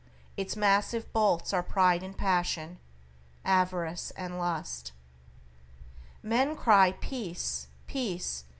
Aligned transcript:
Its 0.35 0.55
massive 0.55 1.13
bolts 1.13 1.53
Are 1.53 1.61
pride 1.61 2.01
and 2.01 2.17
passion, 2.17 2.79
avarice 3.45 4.09
and 4.17 4.39
lust." 4.39 4.93
Men 6.23 6.55
cry 6.55 6.93
peace! 6.93 7.67
peace! 7.85 8.45